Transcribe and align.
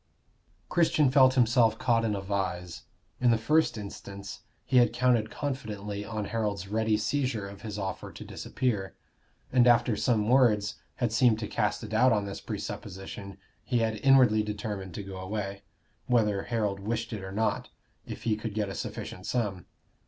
Christian 0.67 1.11
felt 1.11 1.35
himself 1.35 1.77
caught 1.77 2.03
in 2.03 2.15
a 2.15 2.21
vise. 2.21 2.85
In 3.19 3.29
the 3.29 3.37
first 3.37 3.77
instance 3.77 4.39
he 4.65 4.77
had 4.77 4.93
counted 4.93 5.29
confidently 5.29 6.03
on 6.03 6.25
Harold's 6.25 6.67
ready 6.67 6.97
seizure 6.97 7.47
of 7.47 7.61
his 7.61 7.77
offer 7.77 8.11
to 8.11 8.25
disappear, 8.25 8.95
and 9.53 9.67
after 9.67 9.95
some 9.95 10.27
words 10.27 10.79
had 10.95 11.11
seemed 11.11 11.37
to 11.37 11.47
cast 11.47 11.83
a 11.83 11.87
doubt 11.87 12.13
on 12.13 12.25
this 12.25 12.41
presupposition 12.41 13.37
he 13.63 13.77
had 13.77 13.97
inwardly 13.97 14.41
determined 14.41 14.95
to 14.95 15.03
go 15.03 15.17
away, 15.17 15.61
whether 16.07 16.45
Harold 16.45 16.79
wished 16.79 17.13
it 17.13 17.23
or 17.23 17.31
not, 17.31 17.69
if 18.07 18.23
he 18.23 18.35
could 18.35 18.55
get 18.55 18.69
a 18.69 18.73
sufficient 18.73 19.27
sum. 19.27 19.67